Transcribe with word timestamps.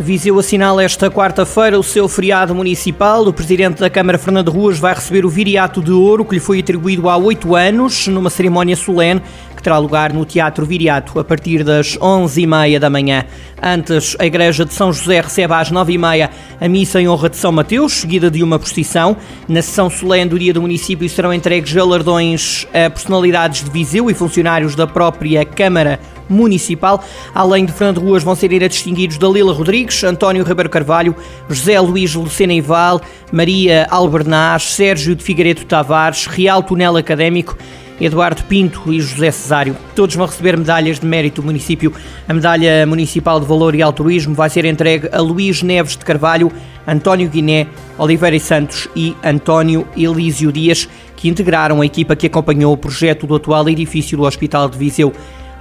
Viseu 0.00 0.38
assinala 0.38 0.82
esta 0.82 1.10
quarta-feira 1.10 1.78
o 1.78 1.82
seu 1.82 2.08
feriado 2.08 2.54
municipal. 2.54 3.22
O 3.26 3.34
presidente 3.34 3.80
da 3.80 3.90
Câmara, 3.90 4.16
Fernando 4.16 4.50
Ruas, 4.50 4.78
vai 4.78 4.94
receber 4.94 5.26
o 5.26 5.28
Viriato 5.28 5.82
de 5.82 5.92
Ouro, 5.92 6.24
que 6.24 6.34
lhe 6.34 6.40
foi 6.40 6.60
atribuído 6.60 7.06
há 7.06 7.18
oito 7.18 7.54
anos, 7.54 8.06
numa 8.06 8.30
cerimónia 8.30 8.74
solene 8.74 9.20
que 9.54 9.62
terá 9.62 9.76
lugar 9.76 10.14
no 10.14 10.24
Teatro 10.24 10.64
Viriato 10.64 11.20
a 11.20 11.24
partir 11.24 11.62
das 11.62 11.98
11h30 11.98 12.78
da 12.78 12.88
manhã. 12.88 13.26
Antes, 13.62 14.16
a 14.18 14.24
Igreja 14.24 14.64
de 14.64 14.72
São 14.72 14.90
José 14.90 15.20
recebe 15.20 15.52
às 15.52 15.70
9h30 15.70 16.30
a 16.58 16.68
missa 16.68 16.98
em 16.98 17.06
honra 17.06 17.28
de 17.28 17.36
São 17.36 17.52
Mateus, 17.52 17.92
seguida 17.92 18.30
de 18.30 18.42
uma 18.42 18.58
procissão. 18.58 19.14
Na 19.46 19.60
sessão 19.60 19.90
solene 19.90 20.30
do 20.30 20.38
dia 20.38 20.54
do 20.54 20.62
município 20.62 21.06
serão 21.10 21.34
entregues 21.34 21.74
galardões 21.74 22.66
a 22.72 22.88
personalidades 22.88 23.62
de 23.62 23.70
Viseu 23.70 24.10
e 24.10 24.14
funcionários 24.14 24.74
da 24.74 24.86
própria 24.86 25.44
Câmara 25.44 26.00
Municipal. 26.30 27.04
Além 27.34 27.66
de 27.66 27.72
Fernando 27.72 28.00
Ruas, 28.00 28.22
vão 28.22 28.34
ser 28.34 28.48
distinguidos 28.68 29.18
Dalila 29.18 29.52
Rodrigues, 29.52 30.02
António 30.04 30.44
Ribeiro 30.44 30.70
Carvalho, 30.70 31.14
José 31.48 31.78
Luís 31.80 32.14
Lucena 32.14 32.54
Ival, 32.54 33.00
Maria 33.30 33.86
Albernaz, 33.90 34.62
Sérgio 34.62 35.14
de 35.14 35.22
Figueiredo 35.22 35.64
Tavares, 35.64 36.26
Real 36.26 36.62
Tunel 36.62 36.96
Académico 36.96 37.56
Eduardo 38.00 38.42
Pinto 38.44 38.92
e 38.92 39.00
José 39.00 39.30
Cesário. 39.30 39.76
Todos 39.94 40.16
vão 40.16 40.26
receber 40.26 40.56
medalhas 40.56 40.98
de 40.98 41.06
mérito 41.06 41.42
do 41.42 41.46
município. 41.46 41.92
A 42.26 42.32
medalha 42.32 42.86
municipal 42.86 43.38
de 43.38 43.46
valor 43.46 43.74
e 43.74 43.82
altruísmo 43.82 44.34
vai 44.34 44.48
ser 44.48 44.64
entregue 44.64 45.08
a 45.12 45.20
Luís 45.20 45.62
Neves 45.62 45.96
de 45.96 46.04
Carvalho, 46.04 46.50
António 46.88 47.28
Guiné, 47.28 47.66
Oliveira 47.98 48.34
e 48.34 48.40
Santos 48.40 48.88
e 48.96 49.14
António 49.22 49.86
Elísio 49.94 50.50
Dias, 50.50 50.88
que 51.14 51.28
integraram 51.28 51.82
a 51.82 51.86
equipa 51.86 52.16
que 52.16 52.26
acompanhou 52.26 52.72
o 52.72 52.76
projeto 52.76 53.26
do 53.26 53.34
atual 53.34 53.68
edifício 53.68 54.16
do 54.16 54.24
Hospital 54.24 54.70
de 54.70 54.78
Viseu. 54.78 55.12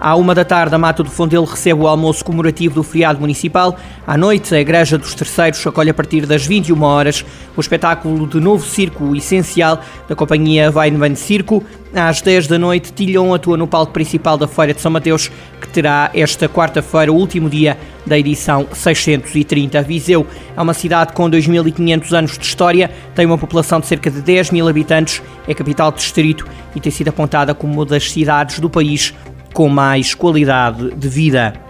À 0.00 0.14
uma 0.14 0.32
da 0.32 0.44
tarde, 0.44 0.72
a 0.72 0.78
Mata 0.78 1.02
do 1.02 1.10
Fondelo 1.10 1.44
recebe 1.44 1.80
o 1.80 1.88
almoço 1.88 2.24
comemorativo 2.24 2.76
do 2.76 2.84
feriado 2.84 3.18
municipal. 3.18 3.76
À 4.06 4.16
noite, 4.16 4.54
a 4.54 4.60
Igreja 4.60 4.96
dos 4.96 5.12
Terceiros 5.12 5.66
acolhe 5.66 5.90
a 5.90 5.94
partir 5.94 6.24
das 6.24 6.46
21 6.46 6.80
horas 6.82 7.24
o 7.56 7.60
espetáculo 7.60 8.24
de 8.28 8.38
novo 8.38 8.64
circo 8.64 9.16
essencial 9.16 9.80
da 10.08 10.14
companhia 10.14 10.70
Weinmann 10.70 11.16
Circo. 11.16 11.64
Às 11.92 12.20
10 12.20 12.46
da 12.46 12.58
noite, 12.58 12.92
Tilhon 12.92 13.34
atua 13.34 13.56
no 13.56 13.66
palco 13.66 13.92
principal 13.92 14.38
da 14.38 14.46
Feira 14.46 14.72
de 14.72 14.80
São 14.80 14.92
Mateus, 14.92 15.32
que 15.60 15.68
terá 15.68 16.10
esta 16.14 16.48
quarta-feira 16.48 17.12
o 17.12 17.16
último 17.16 17.50
dia 17.50 17.76
da 18.06 18.16
edição 18.16 18.68
630. 18.72 19.82
Viseu 19.82 20.24
é 20.56 20.60
uma 20.60 20.74
cidade 20.74 21.12
com 21.12 21.28
2.500 21.28 22.12
anos 22.12 22.38
de 22.38 22.44
história, 22.44 22.88
tem 23.16 23.26
uma 23.26 23.38
população 23.38 23.80
de 23.80 23.86
cerca 23.86 24.10
de 24.12 24.20
10 24.20 24.52
mil 24.52 24.68
habitantes, 24.68 25.20
é 25.48 25.54
capital 25.54 25.90
de 25.90 25.98
distrito 25.98 26.46
e 26.76 26.80
tem 26.80 26.92
sido 26.92 27.08
apontada 27.08 27.52
como 27.52 27.72
uma 27.72 27.84
das 27.84 28.12
cidades 28.12 28.60
do 28.60 28.70
país 28.70 29.12
com 29.58 29.68
mais 29.68 30.14
qualidade 30.14 30.94
de 30.94 31.08
vida. 31.08 31.67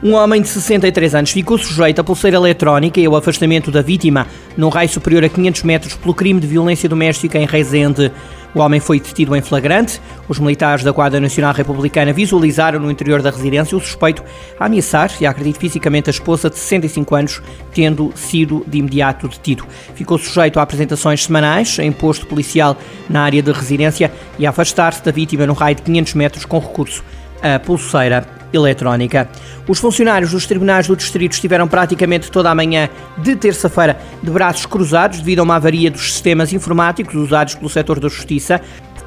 Um 0.00 0.14
homem 0.14 0.40
de 0.40 0.48
63 0.48 1.16
anos 1.16 1.32
ficou 1.32 1.58
sujeito 1.58 2.00
à 2.00 2.04
pulseira 2.04 2.36
eletrónica 2.36 3.00
e 3.00 3.06
ao 3.06 3.16
afastamento 3.16 3.68
da 3.72 3.82
vítima 3.82 4.28
num 4.56 4.68
raio 4.68 4.88
superior 4.88 5.24
a 5.24 5.28
500 5.28 5.64
metros 5.64 5.94
pelo 5.96 6.14
crime 6.14 6.38
de 6.38 6.46
violência 6.46 6.88
doméstica 6.88 7.36
em 7.36 7.44
Rezende. 7.44 8.12
O 8.54 8.60
homem 8.60 8.78
foi 8.78 9.00
detido 9.00 9.34
em 9.34 9.42
flagrante. 9.42 10.00
Os 10.28 10.38
militares 10.38 10.84
da 10.84 10.92
Guarda 10.92 11.18
Nacional 11.18 11.52
Republicana 11.52 12.12
visualizaram 12.12 12.78
no 12.78 12.92
interior 12.92 13.20
da 13.20 13.30
residência 13.30 13.76
o 13.76 13.80
suspeito 13.80 14.22
a 14.58 14.66
ameaçar 14.66 15.10
e 15.20 15.26
a 15.26 15.34
fisicamente 15.34 16.08
a 16.08 16.12
esposa 16.12 16.48
de 16.48 16.56
65 16.56 17.14
anos, 17.16 17.42
tendo 17.74 18.12
sido 18.14 18.64
de 18.68 18.78
imediato 18.78 19.26
detido. 19.26 19.66
Ficou 19.96 20.16
sujeito 20.16 20.60
a 20.60 20.62
apresentações 20.62 21.24
semanais 21.24 21.76
em 21.80 21.90
posto 21.90 22.24
policial 22.24 22.76
na 23.10 23.22
área 23.22 23.42
de 23.42 23.50
residência 23.50 24.12
e 24.38 24.46
a 24.46 24.50
afastar-se 24.50 25.02
da 25.02 25.10
vítima 25.10 25.44
no 25.44 25.54
raio 25.54 25.74
de 25.74 25.82
500 25.82 26.14
metros 26.14 26.44
com 26.44 26.60
recurso 26.60 27.02
à 27.42 27.58
pulseira 27.58 28.37
eletrónica. 28.52 29.28
Os 29.66 29.78
funcionários 29.78 30.30
dos 30.30 30.46
tribunais 30.46 30.86
do 30.86 30.96
distrito 30.96 31.32
estiveram 31.32 31.68
praticamente 31.68 32.30
toda 32.30 32.50
a 32.50 32.54
manhã 32.54 32.88
de 33.18 33.36
terça-feira 33.36 33.98
de 34.22 34.30
braços 34.30 34.66
cruzados 34.66 35.18
devido 35.18 35.40
a 35.40 35.42
uma 35.42 35.56
avaria 35.56 35.90
dos 35.90 36.12
sistemas 36.12 36.52
informáticos 36.52 37.14
usados 37.14 37.54
pelo 37.54 37.68
setor 37.68 38.00
da 38.00 38.08
justiça. 38.08 38.60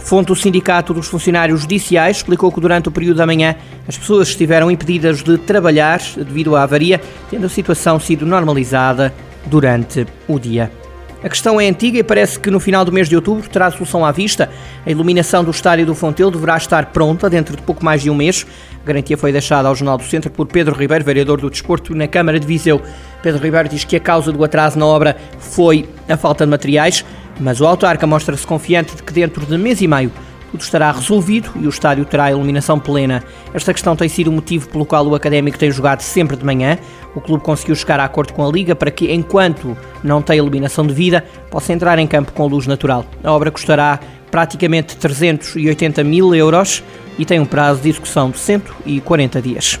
Fonte 0.00 0.26
do 0.26 0.36
Sindicato 0.36 0.92
dos 0.92 1.08
Funcionários 1.08 1.62
Judiciais 1.62 2.18
explicou 2.18 2.52
que 2.52 2.60
durante 2.60 2.88
o 2.88 2.92
período 2.92 3.16
da 3.16 3.26
manhã 3.26 3.56
as 3.88 3.96
pessoas 3.96 4.28
estiveram 4.28 4.70
impedidas 4.70 5.22
de 5.22 5.38
trabalhar 5.38 5.98
devido 6.16 6.54
à 6.54 6.62
avaria, 6.62 7.00
tendo 7.30 7.46
a 7.46 7.48
situação 7.48 7.98
sido 7.98 8.26
normalizada 8.26 9.14
durante 9.46 10.06
o 10.28 10.38
dia. 10.38 10.83
A 11.24 11.28
questão 11.30 11.58
é 11.58 11.66
antiga 11.66 11.98
e 11.98 12.02
parece 12.02 12.38
que 12.38 12.50
no 12.50 12.60
final 12.60 12.84
do 12.84 12.92
mês 12.92 13.08
de 13.08 13.16
outubro 13.16 13.48
terá 13.48 13.70
solução 13.70 14.04
à 14.04 14.12
vista. 14.12 14.50
A 14.84 14.90
iluminação 14.90 15.42
do 15.42 15.50
estádio 15.50 15.86
do 15.86 15.94
Fontelo 15.94 16.30
deverá 16.30 16.54
estar 16.54 16.92
pronta 16.92 17.30
dentro 17.30 17.56
de 17.56 17.62
pouco 17.62 17.82
mais 17.82 18.02
de 18.02 18.10
um 18.10 18.14
mês. 18.14 18.46
A 18.82 18.86
garantia 18.86 19.16
foi 19.16 19.32
deixada 19.32 19.66
ao 19.66 19.74
Jornal 19.74 19.96
do 19.96 20.04
Centro 20.04 20.30
por 20.30 20.46
Pedro 20.46 20.76
Ribeiro, 20.76 21.02
vereador 21.02 21.40
do 21.40 21.48
Desporto 21.48 21.94
na 21.94 22.06
Câmara 22.06 22.38
de 22.38 22.46
Viseu. 22.46 22.78
Pedro 23.22 23.42
Ribeiro 23.42 23.70
diz 23.70 23.84
que 23.84 23.96
a 23.96 24.00
causa 24.00 24.30
do 24.30 24.44
atraso 24.44 24.78
na 24.78 24.84
obra 24.84 25.16
foi 25.38 25.88
a 26.06 26.14
falta 26.18 26.44
de 26.44 26.50
materiais, 26.50 27.02
mas 27.40 27.58
o 27.58 27.66
autarca 27.66 28.06
mostra-se 28.06 28.46
confiante 28.46 28.94
de 28.94 29.02
que 29.02 29.14
dentro 29.14 29.46
de 29.46 29.56
mês 29.56 29.80
e 29.80 29.88
meio 29.88 30.12
tudo 30.54 30.62
estará 30.62 30.92
resolvido 30.92 31.50
e 31.56 31.66
o 31.66 31.68
estádio 31.68 32.04
terá 32.04 32.30
iluminação 32.30 32.78
plena. 32.78 33.24
Esta 33.52 33.72
questão 33.72 33.96
tem 33.96 34.08
sido 34.08 34.28
o 34.28 34.32
motivo 34.32 34.68
pelo 34.68 34.86
qual 34.86 35.04
o 35.04 35.14
Académico 35.16 35.58
tem 35.58 35.68
jogado 35.68 36.00
sempre 36.00 36.36
de 36.36 36.44
manhã. 36.44 36.78
O 37.12 37.20
clube 37.20 37.42
conseguiu 37.42 37.74
chegar 37.74 37.98
a 37.98 38.04
acordo 38.04 38.32
com 38.32 38.46
a 38.46 38.52
Liga 38.52 38.72
para 38.76 38.88
que, 38.92 39.12
enquanto 39.12 39.76
não 40.02 40.22
tem 40.22 40.38
iluminação 40.38 40.86
de 40.86 40.94
vida, 40.94 41.24
possa 41.50 41.72
entrar 41.72 41.98
em 41.98 42.06
campo 42.06 42.32
com 42.32 42.46
luz 42.46 42.68
natural. 42.68 43.04
A 43.24 43.32
obra 43.32 43.50
custará 43.50 43.98
praticamente 44.30 44.96
380 44.96 46.04
mil 46.04 46.32
euros 46.32 46.84
e 47.18 47.24
tem 47.24 47.40
um 47.40 47.46
prazo 47.46 47.82
de 47.82 47.88
execução 47.88 48.30
de 48.30 48.38
140 48.38 49.42
dias. 49.42 49.80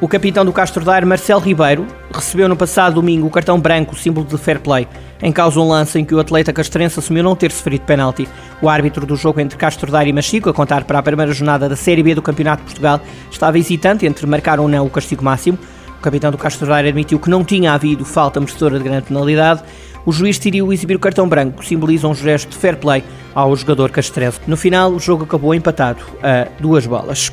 O 0.00 0.08
capitão 0.08 0.42
do 0.42 0.54
Castro 0.54 0.82
Daire, 0.82 1.04
Marcelo 1.04 1.40
Ribeiro, 1.40 1.86
recebeu 2.14 2.48
no 2.48 2.56
passado 2.56 2.94
domingo 2.94 3.26
o 3.26 3.30
cartão 3.30 3.58
branco, 3.60 3.96
símbolo 3.96 4.26
de 4.26 4.38
fair 4.38 4.60
play, 4.60 4.86
em 5.22 5.32
causa 5.32 5.58
um 5.60 5.68
lance 5.68 5.98
em 5.98 6.04
que 6.04 6.14
o 6.14 6.20
atleta 6.20 6.52
castrense 6.52 6.98
assumiu 6.98 7.22
não 7.22 7.34
ter 7.34 7.50
sofrido 7.50 7.82
penalti. 7.82 8.28
O 8.62 8.68
árbitro 8.68 9.04
do 9.04 9.16
jogo 9.16 9.40
entre 9.40 9.58
Castro 9.58 9.90
Daire 9.90 10.10
e 10.10 10.12
Machico, 10.12 10.48
a 10.48 10.54
contar 10.54 10.84
para 10.84 10.98
a 10.98 11.02
primeira 11.02 11.32
jornada 11.32 11.68
da 11.68 11.76
Série 11.76 12.02
B 12.02 12.14
do 12.14 12.22
Campeonato 12.22 12.62
de 12.62 12.66
Portugal, 12.66 13.00
estava 13.30 13.58
hesitante 13.58 14.06
entre 14.06 14.26
marcar 14.26 14.60
ou 14.60 14.68
não 14.68 14.86
o 14.86 14.90
castigo 14.90 15.24
máximo. 15.24 15.58
O 15.98 16.02
capitão 16.02 16.30
do 16.30 16.38
Castro 16.38 16.66
Daire 16.66 16.88
admitiu 16.88 17.18
que 17.18 17.30
não 17.30 17.42
tinha 17.42 17.72
havido 17.72 18.04
falta 18.04 18.38
merecedora 18.38 18.78
de 18.78 18.84
grande 18.84 19.06
penalidade. 19.06 19.62
O 20.06 20.12
juiz 20.12 20.36
decidiu 20.36 20.72
exibir 20.72 20.96
o 20.96 21.00
cartão 21.00 21.28
branco, 21.28 21.60
que 21.60 21.66
simboliza 21.66 22.06
um 22.06 22.14
gesto 22.14 22.50
de 22.50 22.56
fair 22.56 22.76
play 22.76 23.02
ao 23.34 23.56
jogador 23.56 23.90
castrense. 23.90 24.38
No 24.46 24.56
final, 24.56 24.92
o 24.92 25.00
jogo 25.00 25.24
acabou 25.24 25.54
empatado 25.54 26.00
a 26.22 26.46
duas 26.60 26.86
bolas. 26.86 27.32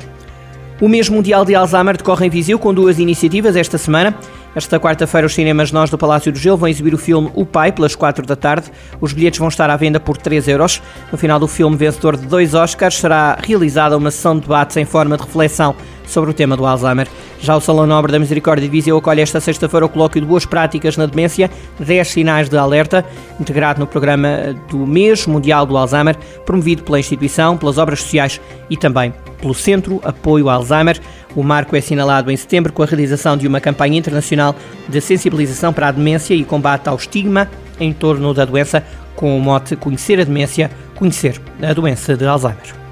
O 0.80 0.88
mês 0.88 1.08
mundial 1.08 1.44
de 1.44 1.54
Alzheimer 1.54 1.96
decorre 1.96 2.26
em 2.26 2.30
Viseu 2.30 2.58
com 2.58 2.74
duas 2.74 2.98
iniciativas 2.98 3.54
esta 3.54 3.78
semana. 3.78 4.16
Esta 4.54 4.78
quarta-feira, 4.78 5.26
os 5.26 5.34
cinemas 5.34 5.72
Nós 5.72 5.88
do 5.88 5.96
Palácio 5.96 6.30
do 6.30 6.38
Gelo 6.38 6.58
vão 6.58 6.68
exibir 6.68 6.92
o 6.92 6.98
filme 6.98 7.30
O 7.34 7.46
Pai, 7.46 7.72
pelas 7.72 7.94
4 7.94 8.26
da 8.26 8.36
tarde. 8.36 8.70
Os 9.00 9.14
bilhetes 9.14 9.38
vão 9.38 9.48
estar 9.48 9.70
à 9.70 9.76
venda 9.76 9.98
por 9.98 10.18
3 10.18 10.46
euros. 10.46 10.82
No 11.10 11.16
final 11.16 11.40
do 11.40 11.48
filme, 11.48 11.74
vencedor 11.74 12.18
de 12.18 12.26
dois 12.26 12.52
Oscars, 12.52 12.96
será 12.96 13.38
realizada 13.42 13.96
uma 13.96 14.10
sessão 14.10 14.34
de 14.34 14.42
debates 14.42 14.76
em 14.76 14.84
forma 14.84 15.16
de 15.16 15.22
reflexão 15.22 15.74
sobre 16.06 16.30
o 16.30 16.34
tema 16.34 16.56
do 16.56 16.66
Alzheimer. 16.66 17.08
Já 17.40 17.56
o 17.56 17.60
Salão 17.60 17.86
Nobre 17.86 18.12
da 18.12 18.18
Misericórdia 18.18 18.64
de 18.64 18.70
Viseu 18.70 18.96
acolhe 18.96 19.22
esta 19.22 19.40
sexta-feira 19.40 19.86
o 19.86 19.88
colóquio 19.88 20.20
de 20.20 20.26
Boas 20.26 20.44
Práticas 20.44 20.96
na 20.96 21.06
Demência, 21.06 21.50
10 21.80 22.08
sinais 22.08 22.48
de 22.48 22.56
alerta, 22.56 23.04
integrado 23.40 23.80
no 23.80 23.86
programa 23.86 24.54
do 24.68 24.86
mês 24.86 25.26
mundial 25.26 25.64
do 25.64 25.76
Alzheimer, 25.76 26.16
promovido 26.44 26.82
pela 26.82 27.00
instituição, 27.00 27.56
pelas 27.56 27.78
obras 27.78 28.00
sociais 28.00 28.40
e 28.68 28.76
também 28.76 29.14
pelo 29.40 29.54
Centro 29.54 30.00
Apoio 30.04 30.48
Alzheimer. 30.48 31.00
O 31.34 31.42
marco 31.42 31.74
é 31.74 31.78
assinalado 31.78 32.30
em 32.30 32.36
setembro 32.36 32.72
com 32.72 32.82
a 32.82 32.86
realização 32.86 33.36
de 33.36 33.46
uma 33.46 33.60
campanha 33.60 33.98
internacional 33.98 34.54
de 34.88 35.00
sensibilização 35.00 35.72
para 35.72 35.88
a 35.88 35.92
demência 35.92 36.34
e 36.34 36.44
combate 36.44 36.88
ao 36.88 36.96
estigma 36.96 37.48
em 37.80 37.92
torno 37.92 38.34
da 38.34 38.44
doença, 38.44 38.82
com 39.16 39.36
o 39.36 39.40
mote 39.40 39.76
Conhecer 39.76 40.20
a 40.20 40.24
Demência, 40.24 40.70
Conhecer 40.94 41.40
a 41.62 41.72
Doença 41.72 42.16
de 42.16 42.26
Alzheimer. 42.26 42.82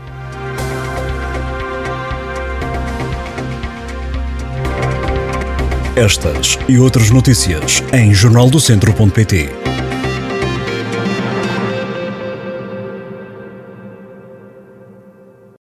Estas 5.96 6.58
e 6.66 6.78
outras 6.78 7.10
notícias 7.10 7.82
em 7.92 8.14
jornaldocentro.pt. 8.14 9.69